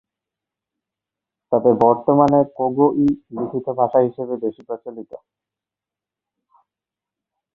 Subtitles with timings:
[1.51, 3.07] তবে বর্তমানে কোগো-ই
[3.35, 5.11] লিখিত ভাষা হিসেবে বেশি প্রচলিত।